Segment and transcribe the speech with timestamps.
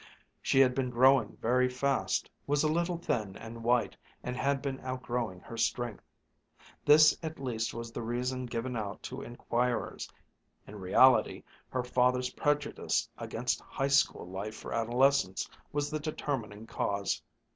[0.41, 4.79] She had been growing very fast, was a little thin and white, and had been
[4.79, 6.09] outgrowing her strength.
[6.83, 10.09] This at least was the reason given out to inquirers.
[10.65, 17.21] In reality her father's prejudice against High School life for adolescents was the determining cause.